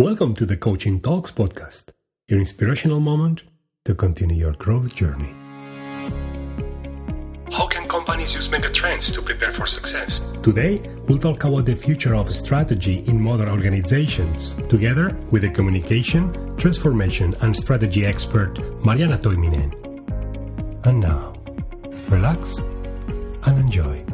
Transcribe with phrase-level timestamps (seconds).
[0.00, 1.90] Welcome to the Coaching Talks podcast,
[2.26, 3.42] your inspirational moment
[3.84, 5.28] to continue your growth journey.
[7.52, 10.22] How can companies use megatrends to prepare for success?
[10.42, 16.56] Today, we'll talk about the future of strategy in modern organizations, together with the communication,
[16.56, 19.70] transformation, and strategy expert Marjaana Toiminen.
[20.86, 21.34] And now,
[22.08, 24.09] relax and enjoy.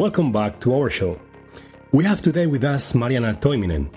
[0.00, 1.20] Welcome back to our show.
[1.92, 3.90] We have today with us Marjaana Toiminen.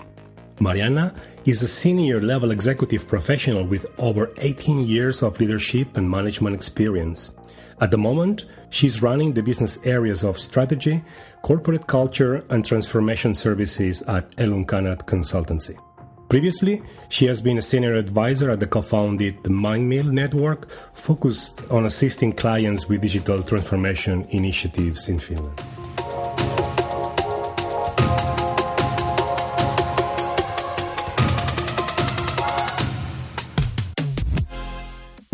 [0.58, 6.56] Marjaana is a senior level executive professional with over 18 years of leadership and management
[6.56, 7.32] experience.
[7.80, 11.02] At the moment, she's running the business areas of strategy,
[11.40, 15.74] corporate culture, and transformation services at Ellun Kanat Consultancy.
[16.28, 22.34] Previously, she has been a senior advisor at the co-founded Mindmill Network, focused on assisting
[22.34, 25.62] clients with digital transformation initiatives in Finland.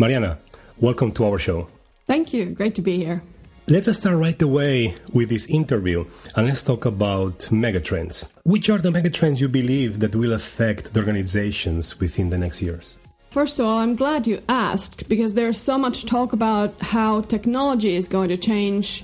[0.01, 0.39] Marjaana,
[0.79, 1.67] welcome to our show.
[2.07, 2.45] Thank you.
[2.49, 3.21] Great to be here.
[3.67, 8.25] Let us start right away with this interview and let's talk about megatrends.
[8.41, 12.97] Which are the megatrends you believe that will affect the organizations within the next years?
[13.29, 17.95] First of all, I'm glad you asked because there's so much talk about how technology
[17.95, 19.03] is going to change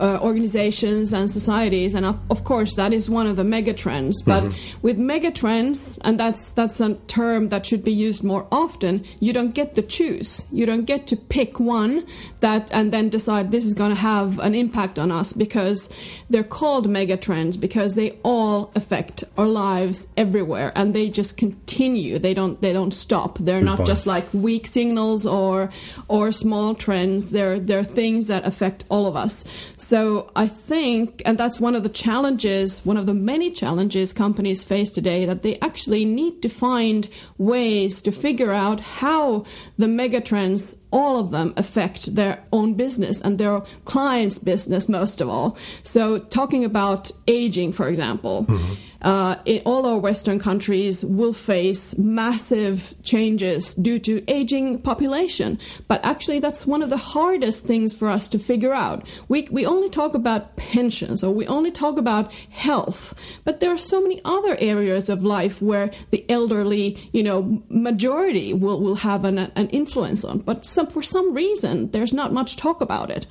[0.00, 4.14] uh, organizations and societies, and of, of, course that is one of the megatrends.
[4.24, 4.78] But mm-hmm.
[4.80, 9.04] with megatrends, and that's that's a term that should be used more often.
[9.18, 10.42] You don't get to choose.
[10.52, 12.06] You don't get to pick one
[12.40, 15.88] that and then decide this is going to have an impact on us because
[16.30, 22.20] they're called megatrends because they all affect our lives everywhere, and they just continue.
[22.20, 23.38] They don't they don't stop.
[23.38, 25.70] They're not just like weak signals or
[26.06, 27.32] or small trends.
[27.32, 29.42] They're they're things that affect all of us.
[29.76, 29.87] So
[30.36, 34.90] I think, and that's one of the challenges, one of the many challenges companies face
[34.90, 39.46] today, that they actually need to find ways to figure out how
[39.78, 45.28] the megatrends all of them affect their own business and their clients' business most of
[45.28, 45.56] all.
[45.82, 48.74] So, talking about aging, for example, mm-hmm.
[49.02, 55.58] uh, in all our Western countries will face massive changes due to aging population.
[55.88, 59.06] But actually, that's one of the hardest things for us to figure out.
[59.28, 63.78] We we only talk about pensions or we only talk about health, but there are
[63.78, 69.24] so many other areas of life where the elderly, you know, majority will will have
[69.24, 70.38] an an influence on.
[70.38, 73.26] But some, for some reason, there's not much talk about it.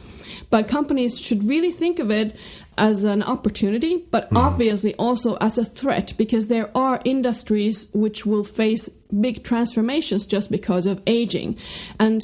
[0.50, 2.36] But companies should really think of it
[2.78, 4.38] as an opportunity, but mm.
[4.38, 8.90] obviously also as a threat because there are industries which will face
[9.22, 11.58] big transformations just because of aging.
[12.02, 12.22] And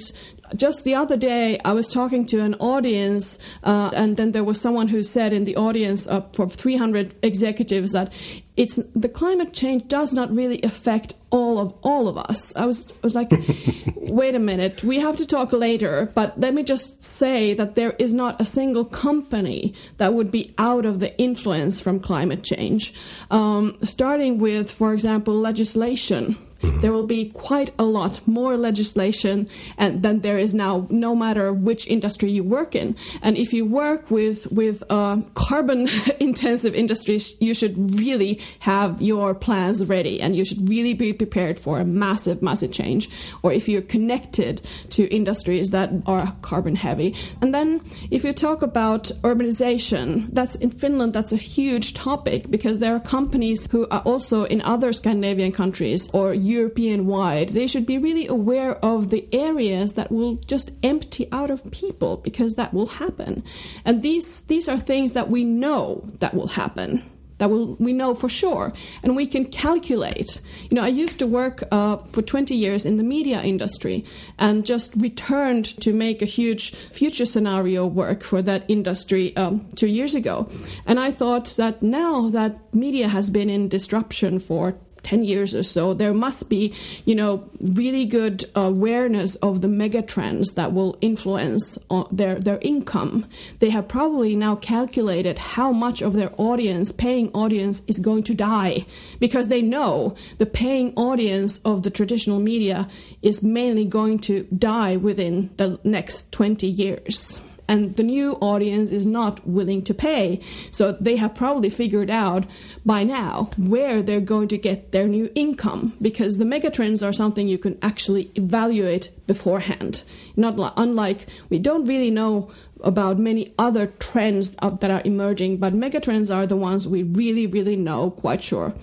[0.56, 4.59] just the other day, I was talking to an audience, uh, and then there was
[4.59, 8.12] someone who said in the audience uh, for 300 executives that
[8.56, 12.56] it's the climate change does not really affect all of all of us.
[12.56, 13.31] I was I was like,
[13.96, 16.12] wait a minute, we have to talk later.
[16.14, 20.53] But let me just say that there is not a single company that would be
[20.59, 22.94] out of the influence from climate change.
[23.31, 26.38] Um, starting with, for example, legislation.
[26.63, 26.79] Mm-hmm.
[26.79, 31.51] There will be quite a lot more legislation and than there is now, no matter
[31.51, 32.96] which industry you work in.
[33.22, 39.34] And if you work with with uh, carbon intensive industries, you should really have your
[39.34, 43.09] plans ready, and you should really be prepared for a massive, massive change.
[43.44, 48.62] Or if you're connected to industries that are carbon heavy, and then if you talk
[48.62, 51.13] about urbanization, that's in Finland.
[51.13, 56.09] That's a huge topic because there are companies who are also in other Scandinavian countries
[56.13, 61.28] or European wide, they should be really aware of the areas that will just empty
[61.31, 63.44] out of people because that will happen.
[63.86, 67.03] And these these are things that we know that will happen
[67.44, 71.28] that will, we know for sure and we can calculate you know i used to
[71.28, 74.06] work uh, for 20 years in the media industry
[74.40, 79.88] and just returned to make a huge future scenario work for that industry um, two
[79.88, 80.49] years ago
[80.85, 85.64] and i thought that now that media has been in disruption for 10 years or
[85.64, 86.73] so, there must be,
[87.05, 92.59] you know, really good awareness of the mega trends that will influence uh, their, their
[92.61, 93.26] income.
[93.59, 98.34] They have probably now calculated how much of their audience, paying audience, is going to
[98.34, 98.85] die
[99.20, 102.90] because they know the paying audience of the traditional media
[103.22, 109.05] is mainly going to die within the next 20 years and the new audience is
[109.05, 110.41] not willing to pay.
[110.71, 112.45] So they have probably figured out
[112.85, 117.47] by now where they're going to get their new income because the megatrends are something
[117.47, 120.03] you can actually evaluate beforehand.
[120.35, 122.51] Not like, unlike we don't really know
[122.81, 127.77] about many other trends that are emerging, but megatrends are the ones we really, really
[127.77, 128.73] know quite sure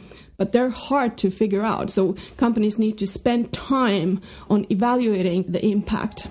[0.41, 1.91] but they're hard to figure out.
[1.91, 6.29] So companies need to spend time on evaluating the impact.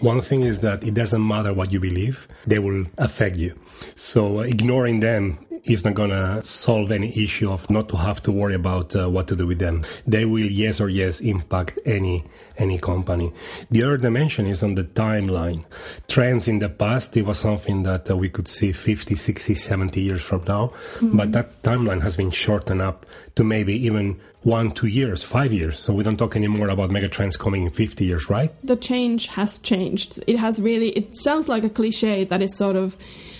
[0.00, 3.54] One thing is that it doesn't matter what you believe, they will affect you.
[3.96, 8.32] So ignoring them is not going to solve any issue of not to have to
[8.32, 9.84] worry about uh, what to do with them.
[10.06, 12.24] They will, yes or yes, impact any
[12.56, 13.32] any company.
[13.70, 15.64] The other dimension is on the timeline.
[16.08, 20.00] Trends in the past, it was something that uh, we could see 50, 60, 70
[20.00, 21.16] years from now, mm-hmm.
[21.16, 23.06] but that timeline has been shortened up
[23.36, 25.78] to maybe even one, two years, five years.
[25.80, 28.52] So we don't talk anymore about megatrends coming in 50 years, right?
[28.64, 30.22] The change has changed.
[30.26, 32.96] It has really, it sounds like a cliche that it's sort of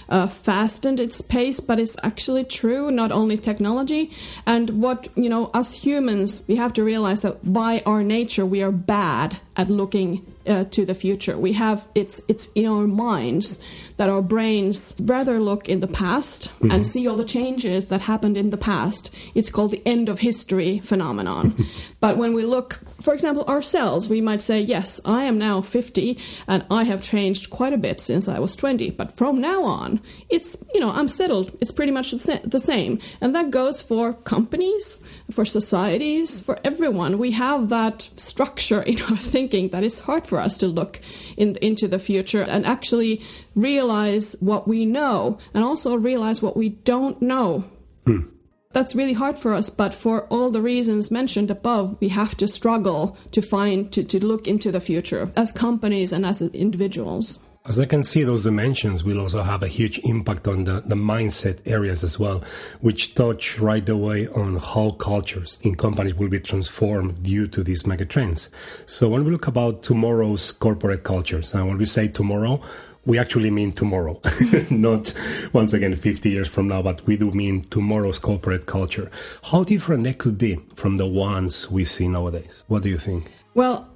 [0.08, 4.10] uh, fastened its pace, but it's actually true, not only technology.
[4.46, 8.62] And what, you know, us humans, we have to realize that by our nature, we
[8.62, 11.38] are bad at looking uh, to the future.
[11.38, 13.58] We have it's it's in our minds
[13.98, 16.70] that our brains rather look in the past mm-hmm.
[16.70, 19.10] and see all the changes that happened in the past.
[19.34, 21.66] It's called the end of history phenomenon.
[22.00, 26.18] but when we look, for example, ourselves, we might say, "Yes, I am now 50
[26.46, 30.00] and I have changed quite a bit since I was 20, but from now on,
[30.28, 31.56] it's, you know, I'm settled.
[31.60, 35.00] It's pretty much the same." And that goes for companies,
[35.30, 37.18] for societies, for everyone.
[37.18, 41.00] We have that structure in our thinking that is hard for us to look
[41.36, 43.22] in, into the future and actually
[43.54, 47.64] realize what we know and also realize what we don't know.
[48.06, 48.28] Hmm.
[48.72, 52.46] That's really hard for us, but for all the reasons mentioned above, we have to
[52.46, 57.38] struggle to find, to, to look into the future as companies and as individuals.
[57.68, 60.94] As I can see, those dimensions will also have a huge impact on the, the
[60.94, 62.42] mindset areas as well,
[62.80, 67.82] which touch right away on how cultures in companies will be transformed due to these
[67.82, 68.48] megatrends.
[68.86, 72.62] So when we look about tomorrow's corporate cultures, and when we say tomorrow,
[73.04, 74.18] we actually mean tomorrow,
[74.70, 75.12] not
[75.52, 79.10] once again 50 years from now, but we do mean tomorrow's corporate culture.
[79.42, 82.62] How different they could be from the ones we see nowadays?
[82.68, 83.30] What do you think?
[83.52, 83.88] Well,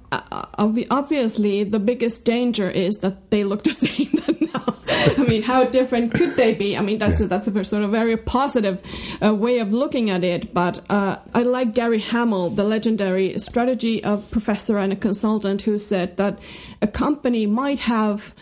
[0.57, 4.75] obviously the biggest danger is that they look the same now.
[4.87, 6.77] I mean, how different could they be?
[6.77, 7.25] I mean, that's yeah.
[7.25, 8.79] a, that's a sort of very positive
[9.23, 10.53] uh, way of looking at it.
[10.53, 15.77] But uh, I like Gary Hamel, the legendary strategy of professor and a consultant, who
[15.77, 16.39] said that
[16.81, 18.37] a company might have uh,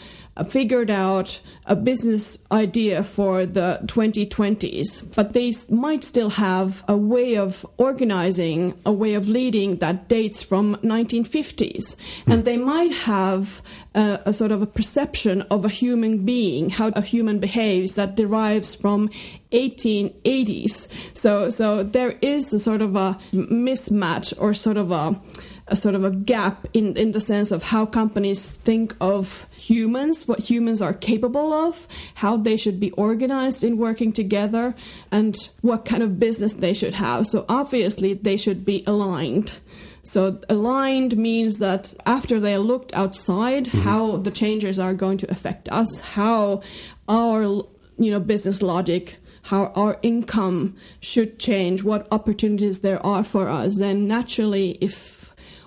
[0.48, 7.36] figured out a business idea for the 2020s, but they might still have a way
[7.36, 11.96] of organizing, a way of leading that dates from 1950s, mm.
[12.28, 13.62] and they might have
[13.94, 18.16] a, a, sort of a perception of a human being, how a human behaves that
[18.16, 19.10] derives from
[19.52, 20.88] 1880s.
[21.14, 25.20] So, so there is a sort of a mismatch or sort of a
[25.72, 30.28] a sort of a gap in, in the sense of how companies think of humans,
[30.28, 34.76] what humans are capable of, how they should be organized in working together,
[35.12, 37.26] and what kind of business they should have.
[37.26, 39.54] So obviously, they should be aligned.
[40.04, 43.82] So aligned means that after they looked outside, mm-hmm.
[43.82, 46.62] how the changes are going to affect us, how
[47.08, 53.50] our you know business logic how our income should change, what opportunities there are for
[53.50, 55.21] us, then naturally, if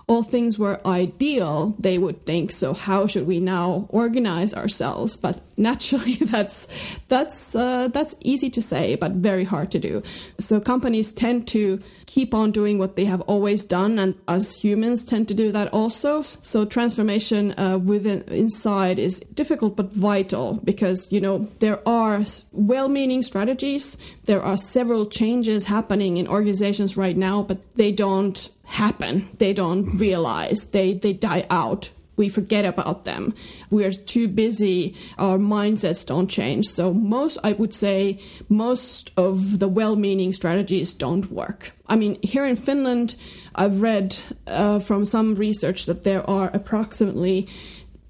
[0.06, 5.16] all things were ideal, they would think, so how should we now organize ourselves?
[5.16, 6.66] But naturally, that's
[7.08, 10.02] that's uh, that's easy to say, but very hard to do.
[10.38, 15.04] So companies tend to keep on doing what they have always done, and us humans
[15.04, 16.22] tend to do that also.
[16.42, 23.22] So transformation uh, within inside is difficult but vital because you know there are well-meaning
[23.22, 23.96] strategies.
[24.24, 29.28] There are several changes happening in organizations right now, but they don't happen.
[29.38, 29.98] They don't mm-hmm.
[29.98, 30.64] realize.
[30.72, 31.90] They they die out.
[32.16, 33.34] We forget about them.
[33.70, 34.96] We are too busy.
[35.18, 36.68] Our mindsets don't change.
[36.68, 41.72] So most, I would say, most of the well-meaning strategies don't work.
[41.86, 43.16] I mean, here in Finland,
[43.54, 44.16] I've read
[44.46, 47.48] uh, from some research that there are approximately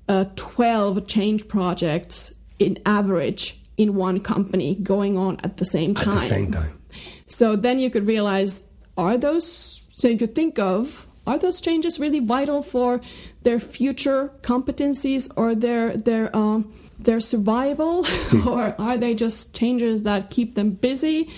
[0.09, 6.09] uh, 12 change projects in average in one company going on at the same time.
[6.11, 6.79] At the same time.
[7.27, 8.63] So then you could realize,
[8.97, 13.01] are those so you could think of are those changes really vital for
[13.43, 18.07] their future competencies or their their um, their survival,
[18.47, 21.31] or are they just changes that keep them busy?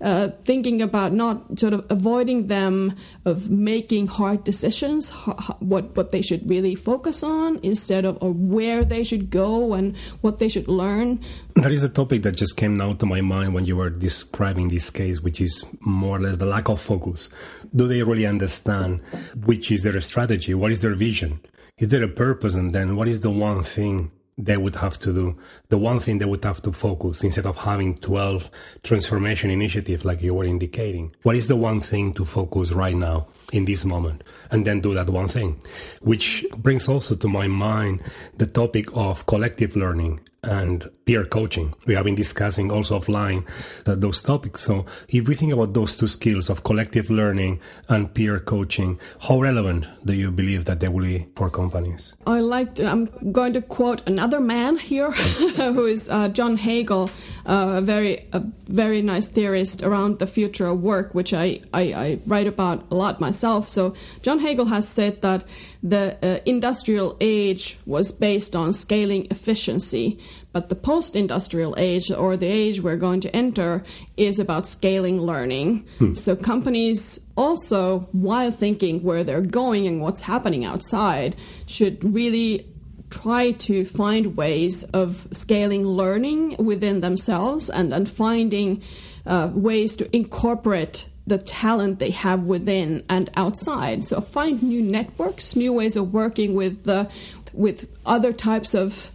[0.00, 5.10] Uh, thinking about not sort of avoiding them of making hard decisions,
[5.58, 9.94] what what they should really focus on instead of or where they should go and
[10.22, 11.20] what they should learn.
[11.56, 14.68] That is a topic that just came now to my mind when you were describing
[14.68, 17.28] this case, which is more or less the lack of focus.
[17.76, 19.00] Do they really understand
[19.44, 20.54] which is their strategy?
[20.54, 21.40] What is their vision?
[21.76, 22.54] Is there a purpose?
[22.54, 24.10] And then what is the one thing
[24.44, 27.56] they would have to do, the one thing they would have to focus instead of
[27.56, 28.50] having 12
[28.82, 31.14] transformation initiatives like you were indicating.
[31.22, 34.24] What is the one thing to focus right now in this moment?
[34.50, 35.60] And then do that one thing,
[36.00, 38.02] which brings also to my mind
[38.36, 41.74] the topic of collective learning and peer coaching.
[41.86, 43.46] We have been discussing also offline
[43.86, 44.62] uh, those topics.
[44.62, 49.40] So if we think about those two skills of collective learning and peer coaching, how
[49.40, 52.14] relevant do you believe that they will be for companies?
[52.26, 52.80] I like.
[52.80, 55.10] I'm going to quote another man here,
[55.56, 57.10] who is uh, John Hagel,
[57.46, 61.82] uh, a very a very nice theorist around the future of work, which I, I,
[61.92, 63.68] I write about a lot myself.
[63.68, 65.44] So John Hagel has said that
[65.82, 70.18] the uh, industrial age was based on scaling efficiency,
[70.52, 73.82] but the post industrial age, or the age we're going to enter,
[74.16, 75.86] is about scaling learning.
[75.98, 76.14] Hmm.
[76.14, 82.66] So companies also, while thinking where they're going and what's happening outside, should really
[83.10, 88.82] try to find ways of scaling learning within themselves and, and finding
[89.26, 94.04] uh, ways to incorporate the talent they have within and outside.
[94.04, 97.06] So find new networks, new ways of working with uh,
[97.52, 99.10] with other types of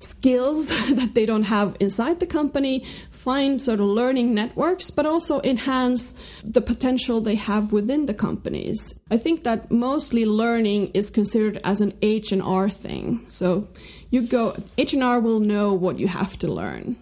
[0.00, 2.84] skills that they don't have inside the company.
[3.10, 6.14] Find sort of learning networks, but also enhance
[6.44, 8.94] the potential they have within the companies.
[9.10, 13.24] I think that mostly learning is considered as an H and R thing.
[13.28, 13.68] So
[14.10, 16.96] you go H and R will know what you have to learn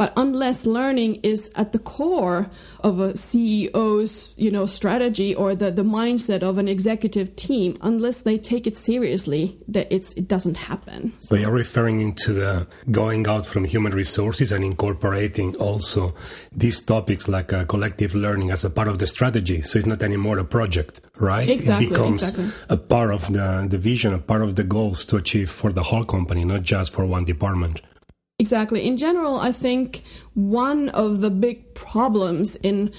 [0.00, 2.50] but unless learning is at the core
[2.82, 8.22] of a CEO's, you know, strategy or the, the mindset of an executive team, unless
[8.22, 11.12] they take it seriously, that it's it doesn't happen.
[11.20, 16.14] So, you're referring into the going out from human resources and incorporating also
[16.50, 19.60] these topics like uh, collective learning as a part of the strategy.
[19.60, 21.46] So it's not anymore a project, right?
[21.46, 21.88] Exactly.
[21.88, 22.50] It becomes exactly.
[22.70, 25.82] a part of the, the vision, a part of the goals to achieve for the
[25.82, 27.82] whole company, not just for one department.
[28.40, 28.86] Exactly.
[28.86, 32.90] In general, I think one of the big problems in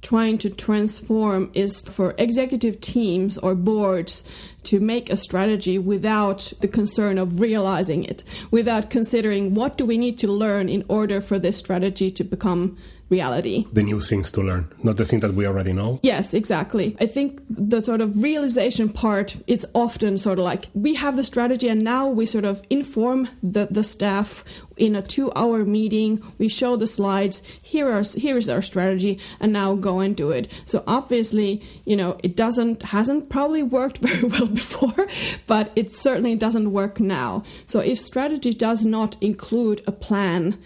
[0.00, 4.24] trying to transform is for executive teams or boards
[4.62, 9.98] to make a strategy without the concern of realizing it, without considering what do we
[9.98, 13.66] need to learn in order for this strategy to become reality.
[13.72, 16.00] The new things to learn, not the thing that we already know.
[16.02, 16.96] Yes, exactly.
[17.00, 21.22] I think the sort of realization part is often sort of like we have the
[21.22, 24.44] strategy and now we sort of inform the, the staff
[24.76, 29.18] in a two hour meeting we show the slides here are here is our strategy
[29.40, 33.98] and now go and do it so obviously you know it doesn't hasn't probably worked
[34.08, 35.06] very well before
[35.46, 40.58] but it certainly doesn't work now so if strategy does not include a plan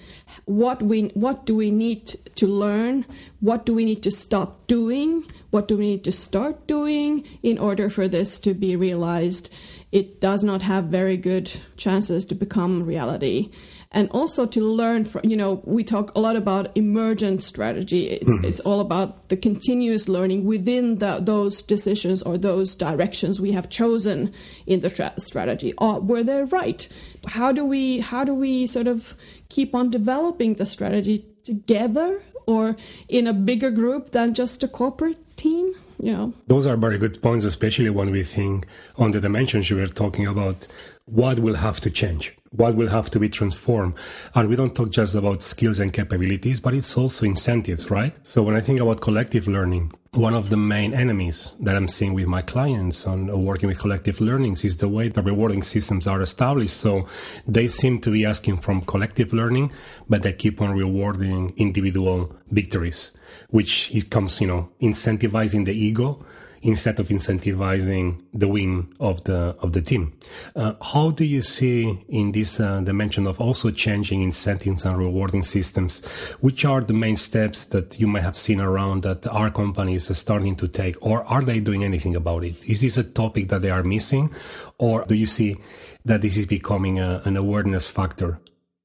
[0.44, 3.06] what we what do we need to learn?
[3.40, 5.24] What do we need to stop doing?
[5.50, 9.48] What do we need to start doing in order for this to be realized?
[9.92, 13.50] It does not have very good chances to become reality
[13.92, 18.08] and also to learn from you know we talk a lot about emergent strategy.
[18.08, 18.44] It's mm-hmm.
[18.44, 23.68] it's all about the continuous learning within the, those decisions or those directions we have
[23.68, 24.32] chosen
[24.66, 25.72] in the tra- strategy.
[25.78, 26.88] Or were they right?
[27.26, 29.16] How do we how do we sort of
[29.48, 32.76] keep on developing the strategy together or
[33.08, 35.74] in a bigger group than just a corporate team?
[36.02, 36.34] You know?
[36.46, 38.66] Those are very good points especially when we think
[38.96, 40.68] on the dimensions you were talking about.
[41.06, 43.94] What will have to change what will have to be transformed.
[44.34, 48.14] And we don't talk just about skills and capabilities, but it's also incentives, right?
[48.26, 52.12] So when I think about collective learning, one of the main enemies that I'm seeing
[52.12, 56.20] with my clients on working with collective learnings is the way the rewarding systems are
[56.20, 56.76] established.
[56.76, 57.06] So
[57.46, 59.70] they seem to be asking from collective learning,
[60.08, 63.12] but they keep on rewarding individual victories,
[63.50, 66.24] which it comes, you know, incentivizing the ego
[66.62, 70.12] instead of incentivizing the win of the of the team.
[70.54, 75.42] Uh, how do you see in this uh, dimension of also changing incentives and rewarding
[75.42, 76.04] systems?
[76.40, 80.14] Which are the main steps that you may have seen around that our companies are
[80.14, 82.64] starting to take, or are they doing anything about it?
[82.68, 84.30] Is this a topic that they are missing,
[84.78, 85.56] or do you see
[86.04, 88.38] that this is becoming a, an awareness factor?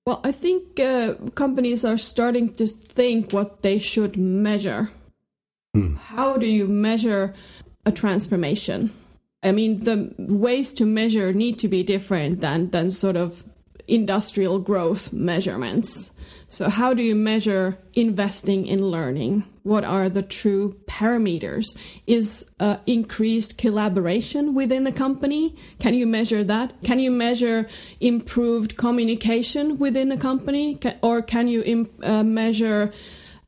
[0.06, 4.92] Well, I think uh, companies are starting to think what they should measure.
[5.74, 5.96] Hmm.
[5.96, 7.34] How do you measure
[7.86, 8.92] a transformation.
[9.44, 13.44] I mean, the ways to measure need to be different than, than sort of
[13.88, 16.10] industrial growth measurements.
[16.48, 19.44] So, how do you measure investing in learning?
[19.64, 21.76] What are the true parameters?
[22.08, 25.56] Is uh, increased collaboration within a company?
[25.80, 26.74] Can you measure that?
[26.84, 27.68] Can you measure
[28.00, 30.80] improved communication within a company?
[31.02, 32.94] or can you imp- uh, measure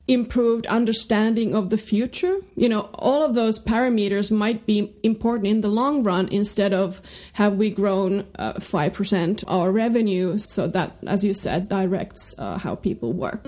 [0.07, 2.37] improved understanding of the future.
[2.55, 7.01] You know, all of those parameters might be important in the long run instead of
[7.33, 10.37] have we grown uh, 5% our revenue.
[10.37, 13.45] So that, as you said, directs uh, how people work.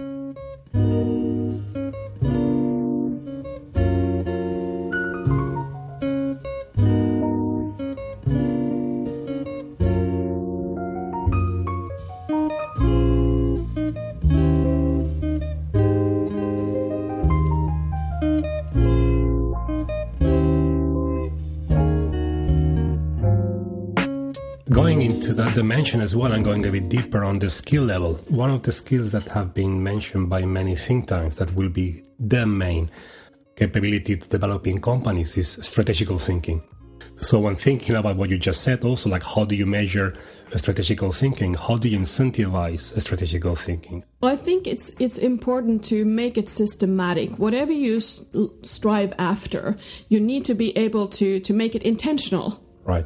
[24.71, 28.13] Going into that dimension as well and going a bit deeper on the skill level,
[28.27, 32.03] one of the skills that have been mentioned by many think tanks that will be
[32.19, 32.91] the main
[33.55, 36.61] capability to develop in companies is strategical thinking.
[37.17, 40.15] So when thinking about what you just said, also like how do you measure
[40.55, 41.55] strategical thinking?
[41.55, 44.03] How do you incentivize strategical thinking?
[44.21, 47.31] Well, I think it's it's important to make it systematic.
[47.39, 47.99] Whatever you
[48.61, 49.77] strive after,
[50.09, 52.63] you need to be able to to make it intentional.
[52.83, 53.05] Right.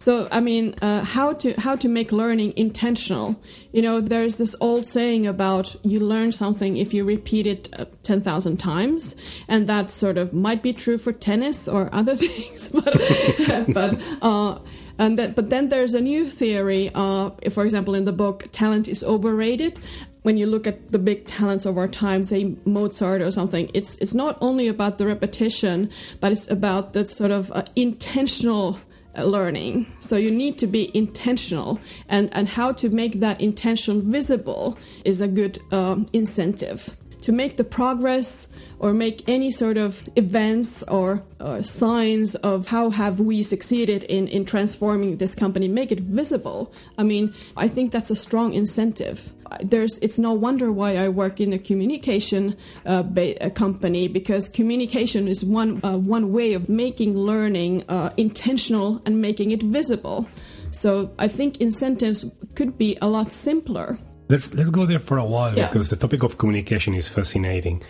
[0.00, 3.34] So, I mean, uh, how to how to make learning intentional?
[3.72, 7.86] You know, there's this old saying about you learn something if you repeat it uh,
[8.04, 9.16] ten thousand times,
[9.48, 12.94] and that sort of might be true for tennis or other things, but
[13.74, 13.98] but.
[14.22, 14.58] Uh,
[15.00, 16.90] and that, but then there's a new theory.
[16.92, 19.78] Uh, for example, in the book, talent is overrated.
[20.22, 23.94] When you look at the big talents of our time, say Mozart or something, it's
[23.96, 28.80] it's not only about the repetition, but it's about the sort of uh, intentional
[29.24, 29.86] learning.
[30.00, 35.20] So you need to be intentional, and, and how to make that intention visible is
[35.20, 36.96] a good um, incentive.
[37.22, 38.46] To make the progress
[38.78, 44.28] or make any sort of events or, or signs of how have we succeeded in,
[44.28, 46.72] in transforming this company, make it visible.
[46.96, 51.40] I mean, I think that's a strong incentive there's it's no wonder why I work
[51.40, 57.16] in a communication uh, ba- company because communication is one uh, one way of making
[57.16, 60.28] learning uh, intentional and making it visible.
[60.70, 63.98] So I think incentives could be a lot simpler.
[64.28, 65.68] Let's let's go there for a while yeah.
[65.68, 67.82] because the topic of communication is fascinating.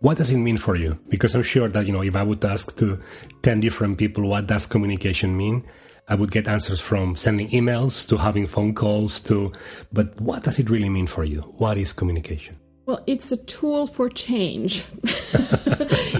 [0.00, 0.98] What does it mean for you?
[1.08, 2.98] Because I'm sure that you know if I would ask to
[3.42, 5.64] ten different people what does communication mean,
[6.08, 9.52] I would get answers from sending emails to having phone calls to,
[9.92, 11.42] but what does it really mean for you?
[11.58, 12.58] What is communication?
[12.86, 14.84] Well, it's a tool for change.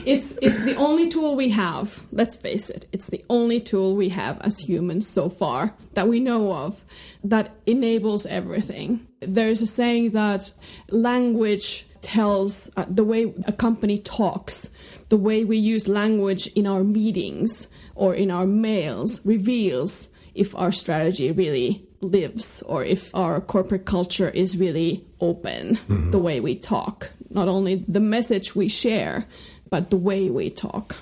[0.07, 2.01] it's it's the only tool we have.
[2.11, 2.87] Let's face it.
[2.91, 6.83] It's the only tool we have as humans so far that we know of
[7.23, 9.07] that enables everything.
[9.21, 10.53] There's a saying that
[10.89, 14.69] language tells uh, the way a company talks,
[15.11, 20.73] the way we use language in our meetings, or in our mails reveals if our
[20.73, 26.11] strategy really lives or if our corporate culture is really open mm-hmm.
[26.11, 27.11] the way we talk.
[27.31, 29.27] Not only the message we share
[29.71, 30.97] but the way we talk.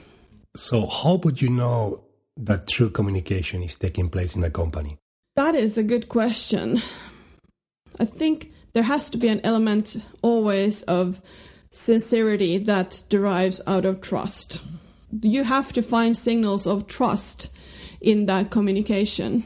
[0.56, 2.04] So how would you know
[2.36, 4.98] that true communication is taking place in a company?
[5.36, 6.82] That is a good question.
[7.98, 11.20] I think there has to be an element always of
[11.70, 14.60] sincerity that derives out of trust.
[15.20, 17.48] You have to find signals of trust
[18.00, 19.44] in that communication.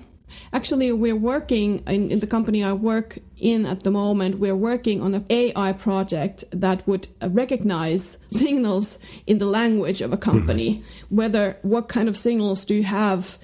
[0.53, 4.39] Actually, we're working in, in, the company I work in at the moment.
[4.39, 10.17] We're working on an AI project that would recognize signals in the language of a
[10.17, 10.77] company.
[10.77, 11.17] Mm-hmm.
[11.17, 13.39] Whether what kind of signals do you have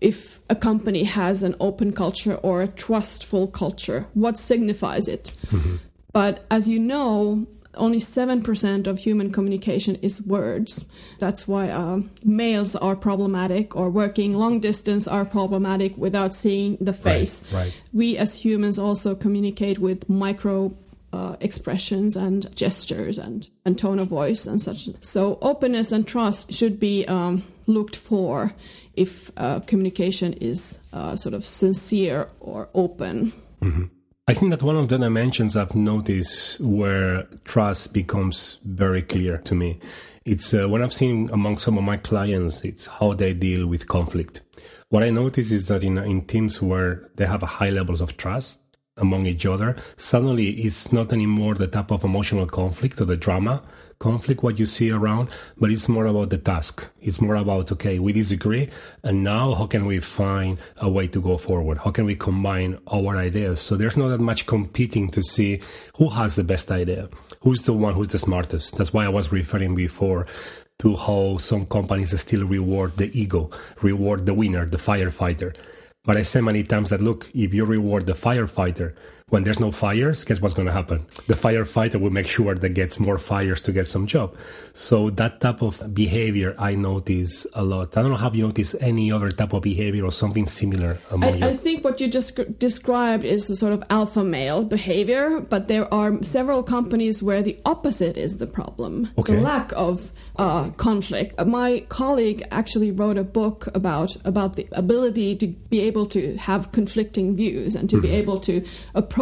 [0.00, 4.06] if a company has an open culture or a trustful culture?
[4.14, 5.32] What signifies it?
[5.50, 5.76] Mm-hmm.
[6.12, 10.84] But as you know, only 7% of human communication is words.
[11.18, 16.92] That's why uh, mails are problematic or working long distance are problematic without seeing the
[16.92, 17.50] face.
[17.52, 17.74] Right, right.
[17.92, 20.74] We as humans also communicate with micro
[21.14, 24.88] uh, expressions and gestures and, and tone of voice and such.
[25.00, 28.52] So openness and trust should be um, looked for
[28.94, 33.32] if uh, communication is uh, sort of sincere or open.
[33.60, 33.84] Mm-hmm.
[34.26, 39.54] I think that one of the dimensions I've noticed where trust becomes very clear to
[39.54, 39.78] me,
[40.24, 43.86] it's uh, what I've seen among some of my clients, it's how they deal with
[43.86, 44.40] conflict.
[44.88, 48.60] What I notice is that in, in teams where they have high levels of trust,
[48.96, 53.62] among each other, suddenly it's not anymore the type of emotional conflict or the drama
[53.98, 56.86] conflict what you see around, but it's more about the task.
[57.00, 58.68] It's more about, okay, we disagree,
[59.02, 61.78] and now how can we find a way to go forward?
[61.78, 63.60] How can we combine our ideas?
[63.60, 65.60] So there's not that much competing to see
[65.96, 67.08] who has the best idea,
[67.42, 68.76] who's the one who's the smartest.
[68.76, 70.26] That's why I was referring before
[70.80, 73.50] to how some companies still reward the ego,
[73.82, 75.54] reward the winner, the firefighter.
[76.04, 78.94] But I say many times that look, if you reward the firefighter,
[79.30, 81.04] when there's no fires, guess what's going to happen?
[81.28, 84.36] The firefighter will make sure that gets more fires to get some job.
[84.74, 87.96] So that type of behavior I notice a lot.
[87.96, 91.42] I don't know have you noticed any other type of behavior or something similar among
[91.42, 95.68] I, I think what you just described is the sort of alpha male behavior, but
[95.68, 99.10] there are several companies where the opposite is the problem.
[99.16, 99.36] Okay.
[99.36, 101.34] The lack of uh, conflict.
[101.38, 106.36] Uh, my colleague actually wrote a book about about the ability to be able to
[106.36, 108.06] have conflicting views and to mm-hmm.
[108.06, 108.62] be able to
[108.94, 109.13] approach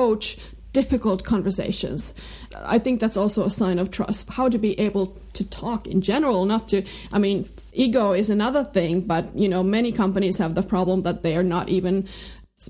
[0.73, 2.15] difficult conversations.
[2.57, 4.31] I think that's also a sign of trust.
[4.31, 8.65] How to be able to talk in general, not to, I mean, ego is another
[8.65, 12.09] thing, but, you know, many companies have the problem that they are not even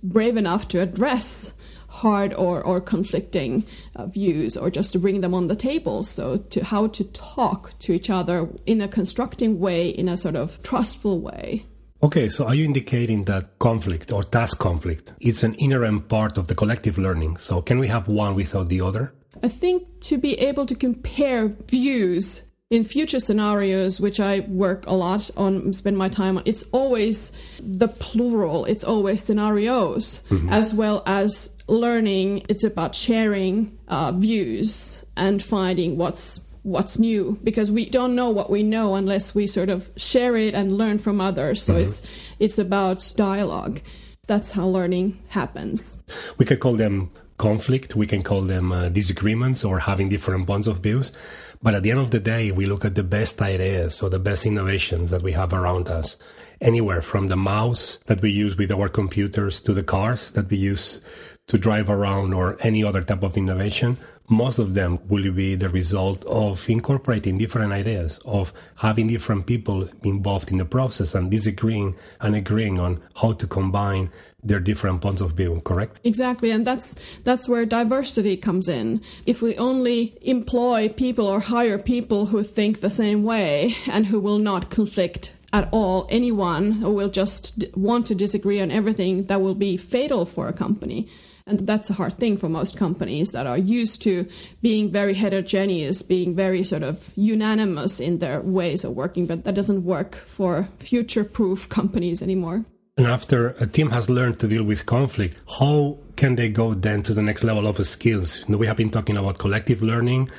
[0.03, 1.53] brave enough to address
[1.89, 3.65] hard or, or conflicting
[3.97, 6.03] uh, views or just to bring them on the table.
[6.03, 10.35] So, to how to talk to each other in a constructing way, in a sort
[10.35, 11.67] of trustful way.
[12.05, 16.49] Okay, so are you indicating that conflict or task conflict it's an inherent part of
[16.49, 17.37] the collective learning?
[17.37, 19.15] So can we have one without the other?
[19.43, 24.95] I think to be able to compare views in future scenarios, which I work a
[24.95, 28.65] lot on, spend my time on, it's always the plural.
[28.65, 30.49] It's always scenarios mm-hmm.
[30.49, 32.47] as well as learning.
[32.49, 38.51] It's about sharing uh, views and finding what's what's new because we don't know what
[38.51, 41.63] we know unless we sort of share it and learn from others.
[41.63, 41.87] So mm-hmm.
[41.87, 42.07] it's
[42.39, 43.81] it's about dialogue.
[44.29, 45.97] That's how learning happens.
[46.39, 47.97] We could call them conflict.
[47.97, 51.13] We can call them uh, disagreements or having different points of views.
[51.61, 54.19] But at the end of the day, we look at the best ideas or the
[54.19, 56.19] best innovations that we have around us.
[56.61, 60.57] Anywhere from the mouse that we use with our computers to the cars that we
[60.57, 61.01] use
[61.49, 63.99] to drive around or any other type of innovation
[64.33, 69.89] most of them will be the result of incorporating different ideas, of having different people
[70.03, 74.11] involved in the process and disagreeing and agreeing on how to combine
[74.43, 76.01] their different points of view, correct?
[76.03, 79.01] Exactly, and that's that's where diversity comes in.
[79.27, 84.19] If we only employ people or hire people who think the same way and who
[84.19, 89.41] will not conflict at all anyone who will just want to disagree on everything that
[89.41, 91.09] will be fatal for a company
[91.47, 94.27] and that's a hard thing for most companies that are used to
[94.61, 99.55] being very heterogeneous, being very sort of unanimous in their ways of working, but that
[99.55, 102.65] doesn't work for future proof companies anymore.
[102.97, 107.03] And after a team has learned to deal with conflict, how can they go then
[107.05, 108.47] to the next level of skills?
[108.49, 110.31] We have been talking about collective learning.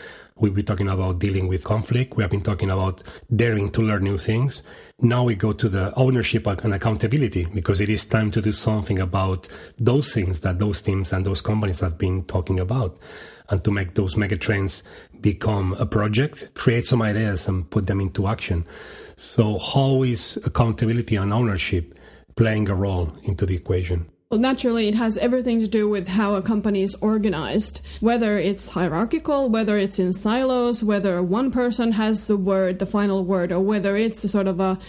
[0.44, 2.18] We've been talking about dealing with conflict.
[2.18, 3.02] We have been talking about
[3.34, 4.62] daring to learn new things.
[5.00, 9.00] Now we go to the ownership and accountability because it is time to do something
[9.00, 9.48] about
[9.80, 12.98] those things that those teams and those companies have been talking about
[13.48, 14.84] and to make those megatrends
[15.22, 18.66] become a project, create some ideas and put them into action.
[19.16, 21.98] So how is accountability and ownership
[22.36, 24.13] playing a role into the equation?
[24.34, 28.68] Well, naturally, it has everything to do with how a company is organized, whether it's
[28.68, 33.60] hierarchical, whether it's in silos, whether one person has the word, the final word, or
[33.60, 34.80] whether it's a sort of a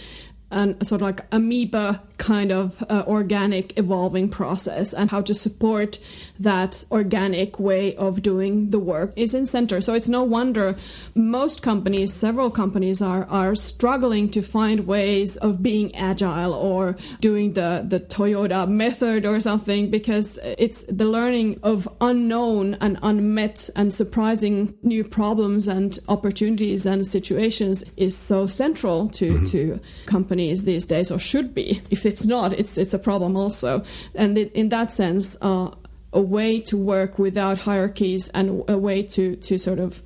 [0.49, 5.99] an, sort of like amoeba kind of uh, organic evolving process and how to support
[6.39, 10.75] that organic way of doing the work is in center so it's no wonder
[11.13, 17.53] most companies several companies are are struggling to find ways of being agile or doing
[17.53, 23.93] the the Toyota method or something because it's the learning of unknown and unmet and
[23.93, 29.45] surprising new problems and opportunities and situations is so central to mm-hmm.
[29.45, 33.83] to companies these days or should be if it's not, it's it's a problem also.
[34.13, 35.71] And it, in that sense, uh,
[36.13, 40.01] a way to work without hierarchies and a way to to sort of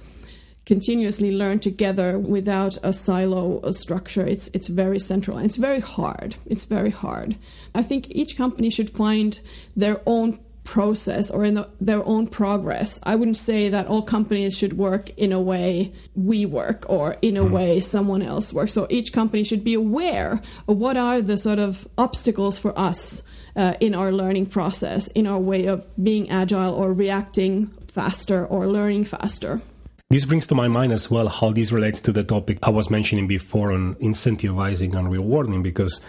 [0.66, 4.26] continuously learn together without a silo structure.
[4.26, 5.38] It's it's very central.
[5.38, 6.36] And it's very hard.
[6.46, 7.38] It's very hard.
[7.74, 9.40] I think each company should find
[9.76, 13.00] their own process or in the, their own progress.
[13.02, 17.38] I wouldn't say that all companies should work in a way we work or in
[17.38, 17.50] a mm.
[17.50, 18.74] way someone else works.
[18.74, 23.24] So each company should be aware of what are the sort of obstacles for us
[23.56, 28.68] uh, in our learning process, in our way of being agile or reacting faster or
[28.68, 29.64] learning faster.
[30.12, 32.92] This brings to my mind as well how this relates to the topic I was
[32.92, 36.00] mentioning before on incentivizing and rewarding because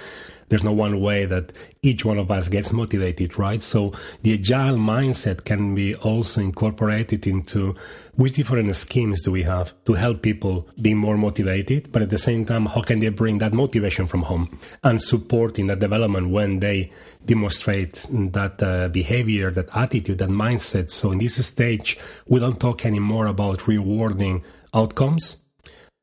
[0.51, 3.63] There's no one way that each one of us gets motivated, right?
[3.63, 7.77] So the agile mindset can be also incorporated into
[8.17, 12.19] which different schemes do we have to help people be more motivated, but at the
[12.19, 16.31] same time, how can they bring that motivation from home and support in that development
[16.31, 16.93] when they
[17.25, 20.91] demonstrate that uh, behavior, that attitude, that mindset.
[20.91, 24.43] So in this stage, we don't talk anymore about rewarding
[24.75, 25.37] outcomes,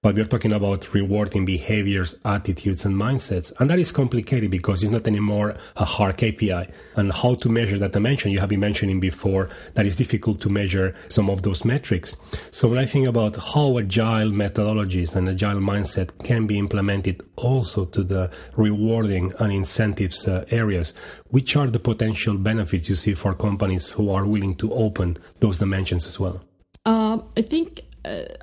[0.08, 3.52] but we're talking about rewarding behaviors, attitudes, and mindsets.
[3.60, 6.72] And that is complicated because it's not anymore a hard KPI.
[6.96, 10.50] And how to measure that dimension, you have been mentioning before, that is difficult to
[10.50, 12.16] measure some of those metrics.
[12.52, 17.84] So when I think about how agile methodologies and agile mindset can be implemented also
[17.84, 20.94] to the rewarding and incentives uh, areas,
[21.32, 25.60] which are the potential benefits you see for companies who are willing to open those
[25.60, 26.40] dimensions as well?
[26.86, 27.82] Uh, I think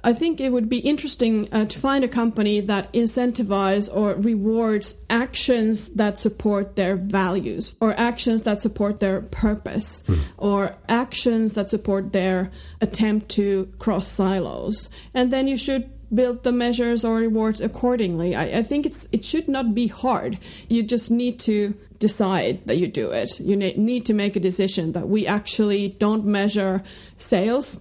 [0.03, 4.97] I think it would be interesting uh, to find a company that incentivizes or rewards
[5.09, 10.23] actions that support their values, or actions that support their purpose, mm.
[10.39, 12.51] or actions that support their
[12.81, 14.89] attempt to cross silos.
[15.15, 18.35] And then you should build the measures or rewards accordingly.
[18.35, 20.39] I, I think it's it should not be hard.
[20.69, 21.75] You just need to
[22.09, 23.41] decide that you do it.
[23.41, 26.83] You need to make a decision that we actually don't measure
[27.17, 27.81] sales.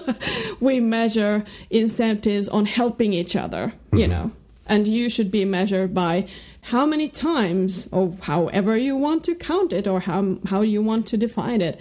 [0.60, 3.96] we measure incentives on helping each other, mm-hmm.
[3.96, 4.30] you know.
[4.66, 6.28] And you should be measured by
[6.72, 11.06] how many times, or however you want to count it, or how, how you want
[11.08, 11.80] to define it.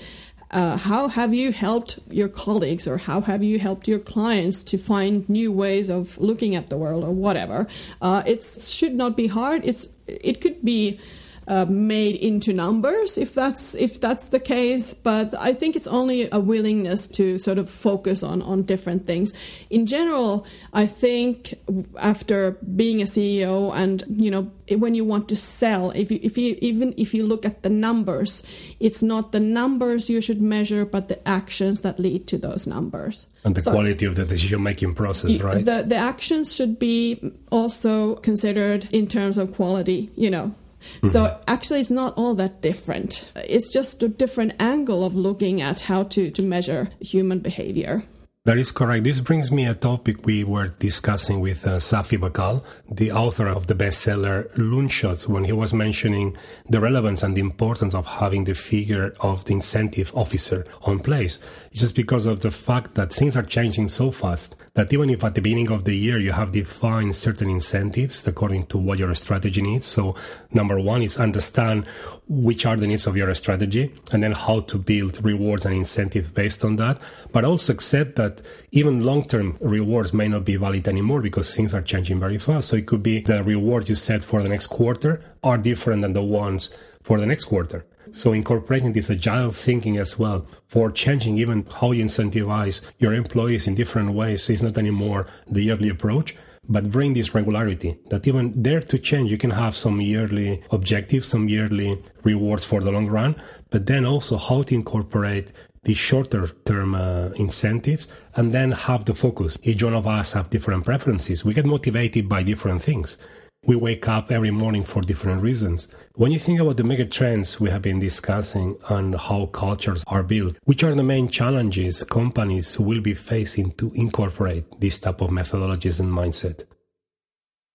[0.51, 4.77] Uh, how have you helped your colleagues or how have you helped your clients to
[4.77, 7.65] find new ways of looking at the world or whatever
[8.03, 10.99] uh, it should not be hard it's it could be
[11.47, 16.29] uh, made into numbers if that's if that's the case but i think it's only
[16.31, 19.33] a willingness to sort of focus on on different things.
[19.69, 21.55] In general i think
[21.99, 26.37] after being a ceo and you know when you want to sell if you if
[26.37, 28.43] you even if you look at the numbers
[28.79, 33.27] it's not the numbers you should measure but the actions that lead to those numbers.
[33.43, 35.65] And the so, quality of the decision making process right?
[35.65, 40.53] the the actions should be also considered in terms of quality you know
[40.97, 41.07] Mm-hmm.
[41.07, 43.31] So actually, it's not all that different.
[43.35, 48.03] It's just a different angle of looking at how to, to measure human behavior.
[48.45, 49.05] That is correct.
[49.05, 53.67] This brings me a topic we were discussing with uh, Safi Bahcall, the author of
[53.67, 56.35] the bestseller Loonshots, when he was mentioning
[56.67, 61.39] the relevance and the importance of having the figure of the incentive officer on place.
[61.71, 65.35] Just because of the fact that things are changing so fast that even if at
[65.35, 69.61] the beginning of the year you have defined certain incentives according to what your strategy
[69.61, 69.85] needs.
[69.85, 70.15] So
[70.51, 71.85] number one is understand
[72.27, 76.29] which are the needs of your strategy and then how to build rewards and incentives
[76.29, 76.99] based on that.
[77.31, 81.81] But also accept that even long-term rewards may not be valid anymore because things are
[81.83, 82.69] changing very fast.
[82.69, 86.13] So it could be the rewards you set for the next quarter are different than
[86.13, 86.71] the ones
[87.03, 87.85] for the next quarter.
[88.11, 93.67] So incorporating this agile thinking as well for changing even how you incentivize your employees
[93.67, 96.35] in different ways is not anymore the yearly approach,
[96.67, 101.27] but bring this regularity that even there to change, you can have some yearly objectives,
[101.27, 103.35] some yearly rewards for the long run,
[103.69, 105.51] but then also how to incorporate
[105.83, 109.57] the shorter term uh, incentives and then have the focus.
[109.63, 111.43] Each one of us have different preferences.
[111.43, 113.17] We get motivated by different things
[113.65, 115.87] we wake up every morning for different reasons.
[116.15, 120.23] When you think about the mega trends we have been discussing and how cultures are
[120.23, 125.29] built, which are the main challenges companies will be facing to incorporate this type of
[125.29, 126.65] methodologies and mindset?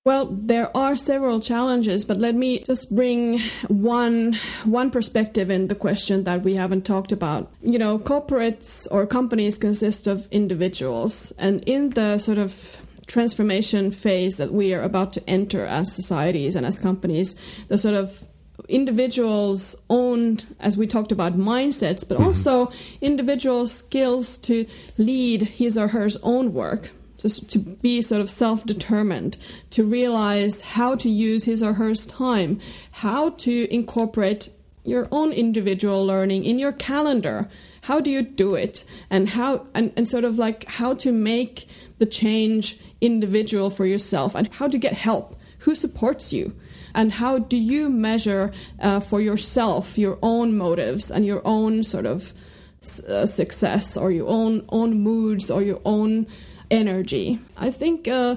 [0.04, 5.74] Well, there are several challenges, but let me just bring one one perspective in the
[5.74, 7.52] question that we haven't talked about.
[7.60, 14.36] You know, corporates or companies consist of individuals, and in the sort of transformation phase
[14.36, 17.34] that we are about to enter as societies and as companies,
[17.66, 18.22] the sort of
[18.68, 22.26] individuals' own, as we talked about, mindsets, but mm-hmm.
[22.26, 24.66] also individual skills to
[24.98, 26.90] lead his or her own work.
[27.18, 29.36] Just to be sort of self determined,
[29.70, 32.60] to realize how to use his or her time,
[32.92, 34.50] how to incorporate
[34.88, 37.48] your own individual learning in your calendar.
[37.82, 38.84] How do you do it?
[39.10, 44.34] And how, and, and sort of like how to make the change individual for yourself
[44.34, 45.36] and how to get help.
[45.60, 46.54] Who supports you?
[46.94, 52.06] And how do you measure uh, for yourself your own motives and your own sort
[52.06, 52.32] of
[53.08, 56.26] uh, success or your own own moods or your own
[56.70, 57.40] energy?
[57.56, 58.36] I think uh,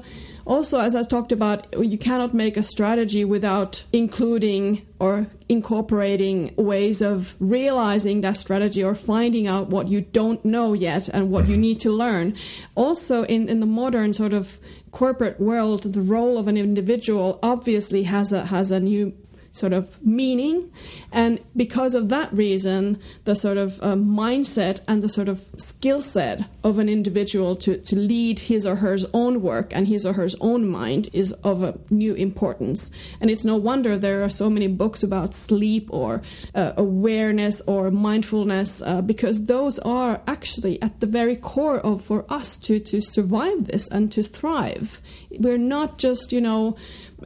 [0.51, 7.01] also, as I talked about, you cannot make a strategy without including or incorporating ways
[7.01, 11.53] of realizing that strategy or finding out what you don't know yet and what you
[11.53, 11.61] mm-hmm.
[11.61, 12.35] need to learn.
[12.75, 14.59] Also, in, in the modern sort of
[14.91, 19.13] corporate world, the role of an individual obviously has a has a new
[19.51, 20.71] sort of meaning.
[21.11, 26.01] And because of that reason, the sort of uh, mindset and the sort of skill
[26.01, 30.13] set of an individual to, to lead his or her own work and his or
[30.13, 32.91] her own mind is of a new importance.
[33.19, 36.21] And it's no wonder there are so many books about sleep or
[36.55, 42.25] uh, awareness or mindfulness, uh, because those are actually at the very core of for
[42.29, 45.01] us to, to survive this and to thrive.
[45.31, 46.75] We're not just, you know,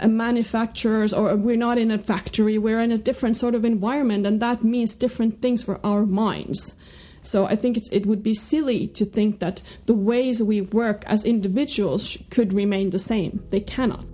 [0.03, 4.41] manufacturers or we're not in a factory, we're in a different sort of environment, and
[4.41, 6.75] that means different things for our minds.
[7.23, 11.25] So I think it would be silly to think that the ways we work as
[11.25, 13.43] individuals could remain the same.
[13.49, 14.05] They cannot.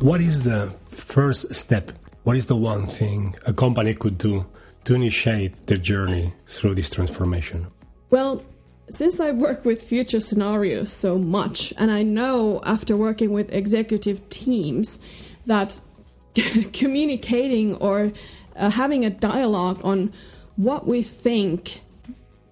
[0.00, 1.90] What is the first step?
[2.26, 4.46] What is the one thing a company could do
[4.82, 7.68] to initiate their journey through this transformation?
[8.10, 8.42] Well,
[8.90, 14.28] since I work with future scenarios so much, and I know after working with executive
[14.28, 14.98] teams
[15.46, 15.80] that
[16.72, 18.12] communicating or
[18.56, 20.12] uh, having a dialogue on
[20.56, 21.80] what we think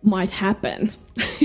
[0.04, 0.92] might happen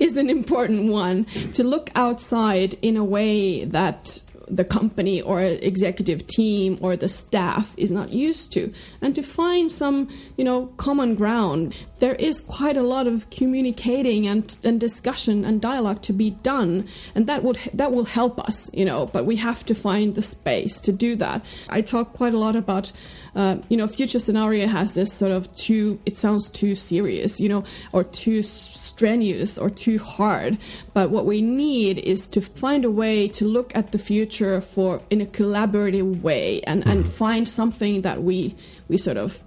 [0.00, 6.26] is an important one to look outside in a way that the company or executive
[6.26, 8.72] team or the staff is not used to.
[9.00, 14.26] And to find some you know common ground there is quite a lot of communicating
[14.26, 18.70] and, and discussion and dialogue to be done and that would that will help us
[18.72, 22.34] you know but we have to find the space to do that i talk quite
[22.34, 22.92] a lot about
[23.34, 27.48] uh, you know future scenario has this sort of too it sounds too serious you
[27.48, 30.58] know or too strenuous or too hard
[30.94, 35.00] but what we need is to find a way to look at the future for
[35.10, 36.90] in a collaborative way and mm-hmm.
[36.90, 38.54] and find something that we
[38.88, 39.42] we sort of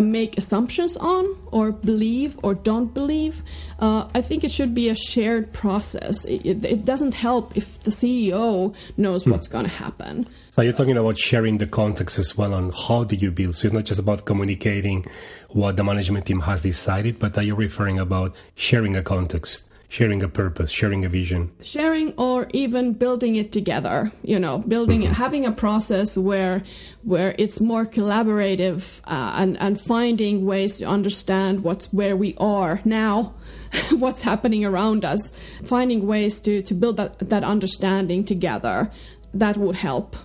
[0.00, 3.42] make assumptions on or believe or don't believe.
[3.78, 6.24] Uh, I think it should be a shared process.
[6.24, 9.30] It, it, it doesn't help if the CEO knows hmm.
[9.30, 10.26] what's going to happen.
[10.50, 13.54] So you're talking about sharing the context as well on how do you build.
[13.54, 15.06] So it's not just about communicating
[15.50, 19.67] what the management team has decided, but are you referring about sharing a context?
[19.88, 21.50] Sharing a purpose, sharing a vision.
[21.62, 25.12] Sharing or even building it together, you know, building mm-hmm.
[25.12, 26.62] it, having a process where
[27.02, 32.80] where it's more collaborative uh, and and finding ways to understand what's where we are
[32.84, 33.34] now,
[33.90, 35.32] what's happening around us,
[35.64, 38.90] finding ways to to build that that understanding together.
[39.34, 40.16] That would help.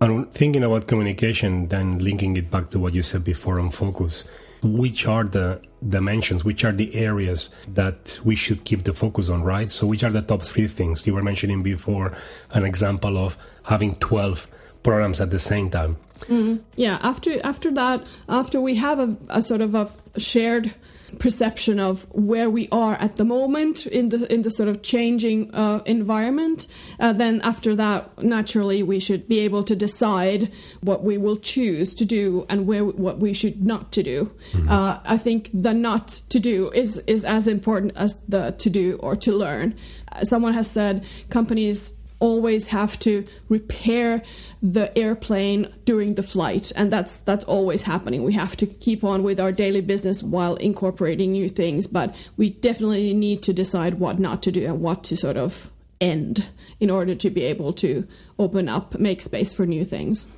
[0.00, 4.24] And thinking about communication, then linking it back to what you said before on focus
[4.62, 9.42] which are the dimensions, which are the areas that we should keep the focus on,
[9.42, 9.68] right?
[9.68, 11.06] So, which are the top three things?
[11.06, 12.12] You were mentioning before
[12.52, 14.48] an example of having 12
[14.82, 15.96] programs at the same time.
[16.28, 20.74] Mm, yeah, after after that, after we have a, a sort of a shared
[21.18, 25.54] perception of where we are at the moment in the in the sort of changing
[25.54, 26.66] uh, environment.
[27.00, 31.94] Uh, then after that, naturally, we should be able to decide what we will choose
[31.94, 34.30] to do and where what we should not to do.
[34.52, 34.68] Mm-hmm.
[34.68, 38.98] Uh, I think the not to do is is as important as the to do
[39.00, 39.74] or to learn.
[40.10, 44.22] Uh, someone has said companies always have to repair
[44.62, 48.22] the airplane during the flight and that's that's always happening.
[48.22, 52.50] We have to keep on with our daily business while incorporating new things but we
[52.50, 56.46] definitely need to decide what not to do and what to sort of end
[56.78, 58.06] in order to be able to
[58.38, 60.28] open up make space for new things.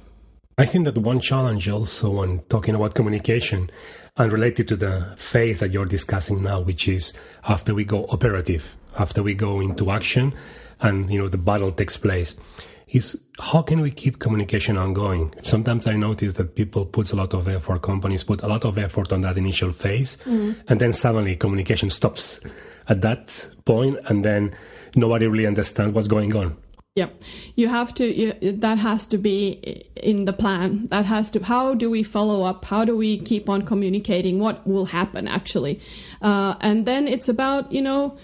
[0.56, 3.70] I think that one challenge also when talking about communication
[4.16, 7.12] and related to the phase that you're discussing now which is
[7.44, 10.32] after we go operative after we go into action
[10.80, 12.36] and you know the battle takes place
[12.88, 17.34] is how can we keep communication ongoing sometimes i notice that people put a lot
[17.34, 20.56] of effort companies put a lot of effort on that initial phase mm.
[20.68, 22.40] and then suddenly communication stops
[22.88, 24.54] at that point and then
[24.94, 26.56] nobody really understands what's going on
[26.96, 27.08] yeah,
[27.56, 28.06] you have to.
[28.06, 30.86] You, that has to be in the plan.
[30.92, 31.42] That has to.
[31.42, 32.64] How do we follow up?
[32.64, 34.38] How do we keep on communicating?
[34.38, 35.80] What will happen actually?
[36.22, 38.16] Uh, and then it's about you know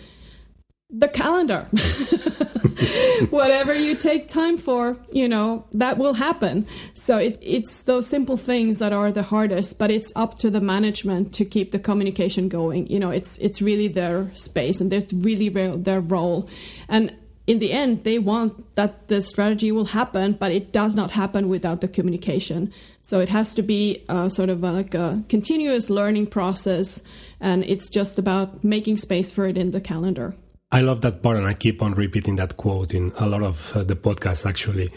[0.92, 1.68] the calendar.
[3.30, 6.66] Whatever you take time for, you know, that will happen.
[6.94, 10.60] So it, it's those simple things that are the hardest, but it's up to the
[10.60, 12.86] management to keep the communication going.
[12.86, 16.48] You know, it's it's really their space and it's really their, role.
[16.88, 17.14] And
[17.46, 21.48] in the end, they want that the strategy will happen, but it does not happen
[21.48, 22.72] without the communication.
[23.02, 27.02] So it has to be a, sort of like a continuous learning process,
[27.40, 30.34] and it's just about making space for it in the calendar.
[30.72, 33.76] I love that part, and I keep on repeating that quote in a lot of
[33.76, 34.92] uh, the podcasts, actually.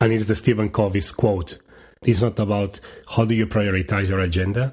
[0.00, 1.58] And it's the Stephen Covey's quote.
[2.02, 4.72] It's not about how do you prioritize your agenda,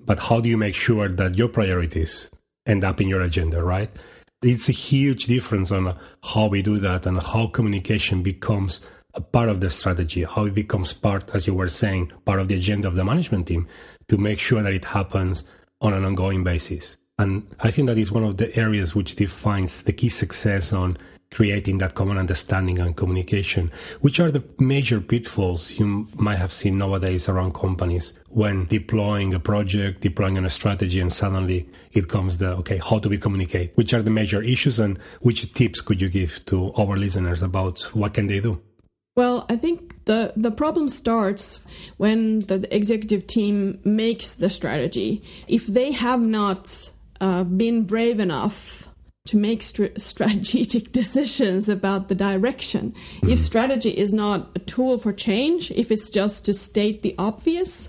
[0.00, 2.28] but how do you make sure that your priorities
[2.66, 3.90] end up in your agenda, right?
[4.42, 8.80] It's a huge difference on how we do that and how communication becomes
[9.14, 12.48] a part of the strategy, how it becomes part, as you were saying, part of
[12.48, 13.68] the agenda of the management team
[14.08, 15.44] to make sure that it happens
[15.80, 16.96] on an ongoing basis.
[17.18, 20.98] And I think that is one of the areas which defines the key success on
[21.30, 26.78] creating that common understanding and communication, which are the major pitfalls you might have seen
[26.78, 32.50] nowadays around companies when deploying a project, deploying a strategy, and suddenly it comes the,
[32.56, 33.76] okay, how do we communicate?
[33.76, 37.80] Which are the major issues and which tips could you give to our listeners about
[37.94, 38.60] what can they do?
[39.16, 41.60] Well, I think the, the problem starts
[41.96, 45.22] when the executive team makes the strategy.
[45.46, 46.90] If they have not
[47.20, 48.88] uh, been brave enough
[49.26, 53.30] to make st- strategic decisions about the direction, mm-hmm.
[53.30, 57.88] if strategy is not a tool for change, if it's just to state the obvious,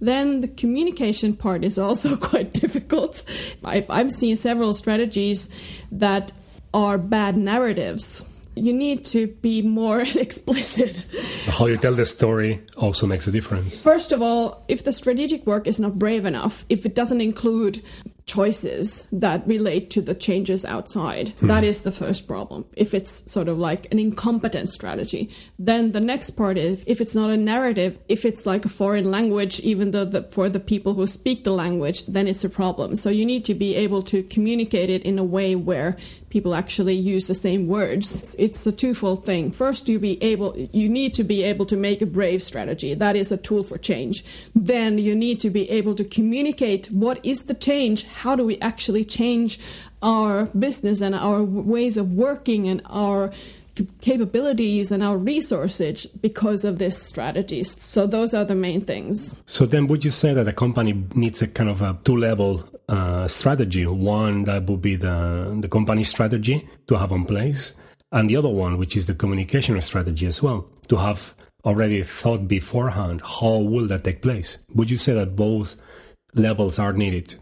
[0.00, 3.22] then the communication part is also quite difficult.
[3.64, 5.48] I, I've seen several strategies
[5.90, 6.32] that
[6.74, 8.24] are bad narratives
[8.56, 11.04] you need to be more explicit.
[11.46, 13.82] How you tell the story also makes a difference.
[13.82, 17.82] First of all, if the strategic work is not brave enough, if it doesn't include
[18.26, 21.30] choices that relate to the changes outside.
[21.40, 21.46] Hmm.
[21.48, 22.64] That is the first problem.
[22.74, 27.14] If it's sort of like an incompetent strategy, then the next part is if it's
[27.14, 30.94] not a narrative, if it's like a foreign language, even though the, for the people
[30.94, 32.96] who speak the language, then it's a problem.
[32.96, 35.96] So you need to be able to communicate it in a way where
[36.34, 38.34] people actually use the same words.
[38.40, 39.52] It's a twofold thing.
[39.52, 42.92] First, you be able, you need to be able to make a brave strategy.
[42.92, 44.24] That is a tool for change.
[44.52, 48.58] Then you need to be able to communicate what is the change how do we
[48.60, 49.60] actually change
[50.02, 53.30] our business and our ways of working and our
[54.00, 57.62] capabilities and our resources because of this strategy.
[57.62, 59.34] So those are the main things.
[59.46, 62.68] So then would you say that a company needs a kind of a two level
[62.88, 63.86] uh, strategy?
[63.86, 67.74] One that would be the, the company strategy to have in place
[68.14, 72.46] and the other one, which is the communication strategy as well, to have already thought
[72.46, 74.58] beforehand how will that take place?
[74.74, 75.76] Would you say that both
[76.34, 77.34] levels are needed?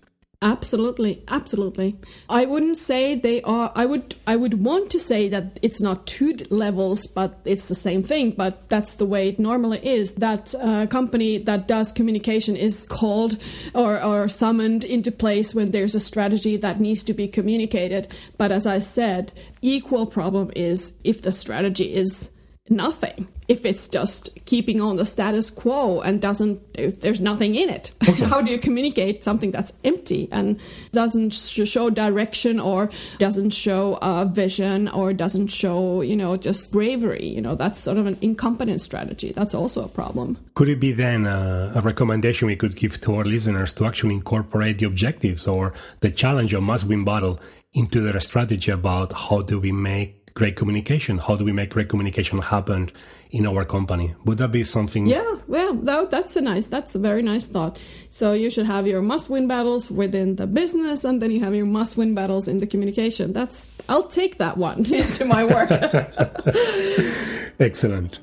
[0.43, 1.97] Absolutely, absolutely.
[2.29, 3.71] I wouldn't say they are.
[3.77, 4.17] I would.
[4.27, 8.33] I would want to say that it's not two levels, but it's the same thing.
[8.33, 10.15] But that's the way it normally is.
[10.15, 13.39] That uh, company that does communication is called
[13.73, 18.09] or, or summoned into place when there's a strategy that needs to be communicated.
[18.37, 19.31] But as I said,
[19.61, 22.31] equal problem is if the strategy is
[22.71, 23.29] nothing.
[23.49, 26.61] If it's just keeping on the status quo and doesn't
[27.01, 27.91] there's nothing in it.
[28.09, 28.25] Okay.
[28.33, 30.59] how do you communicate something that's empty and
[30.93, 37.27] doesn't show direction or doesn't show a vision or doesn't show you know just bravery?
[37.27, 39.33] You know that's sort of an incompetent strategy.
[39.33, 40.39] That's also a problem.
[40.55, 44.15] Could it be then a, a recommendation we could give to our listeners to actually
[44.15, 47.41] incorporate the objectives or the challenge of must win battle
[47.75, 51.19] into their strategy about how do we make great communication?
[51.19, 52.91] How do we make great communication happen
[53.31, 54.15] in our company?
[54.25, 55.07] Would that be something?
[55.07, 57.79] Yeah, well, that, that's a nice, that's a very nice thought.
[58.11, 61.67] So you should have your must-win battles within the business, and then you have your
[61.67, 63.33] must-win battles in the communication.
[63.33, 65.71] That's, I'll take that one into my work.
[67.61, 68.19] Excellent.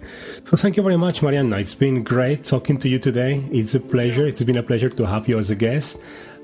[0.45, 1.59] So thank you very much, Marjaana.
[1.59, 3.43] It's been great talking to you today.
[3.51, 4.25] It's a pleasure.
[4.25, 5.97] It's been a pleasure to have you as a guest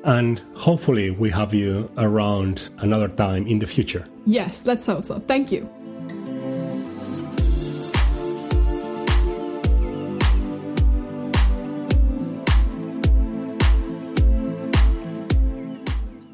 [0.06, 4.08] and hopefully we have you around another time in the future.
[4.26, 5.20] Yes, let's hope so.
[5.20, 5.70] Thank you.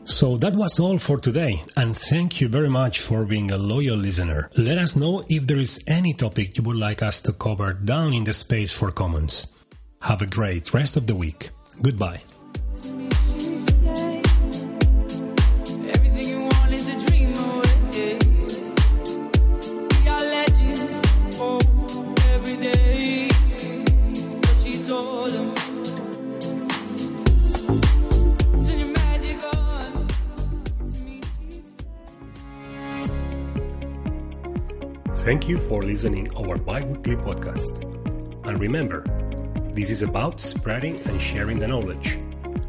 [0.05, 3.97] So that was all for today, and thank you very much for being a loyal
[3.97, 4.51] listener.
[4.55, 8.13] Let us know if there is any topic you would like us to cover down
[8.13, 9.47] in the space for comments.
[10.01, 11.49] Have a great rest of the week.
[11.81, 12.21] Goodbye.
[35.31, 37.71] Thank you for listening our bi-weekly podcast.
[38.45, 39.05] And remember,
[39.73, 42.19] this is about spreading and sharing the knowledge.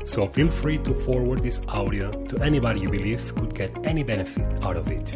[0.05, 4.63] So feel free to forward this audio to anybody you believe could get any benefit
[4.63, 5.11] out of it.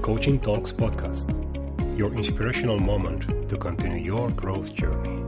[0.00, 1.28] Coaching Talks Podcast,
[1.98, 5.23] your inspirational moment to continue your growth journey.